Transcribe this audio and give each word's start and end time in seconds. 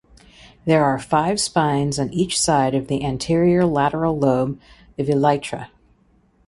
There 0.65 0.83
are 0.83 0.97
five 0.97 1.39
spines 1.39 1.99
on 1.99 2.11
each 2.11 2.39
side 2.39 2.73
of 2.73 2.87
the 2.87 3.05
anterior 3.05 3.65
lateral 3.65 4.17
lobe 4.17 4.59
of 4.97 5.05
elytra. 5.05 5.67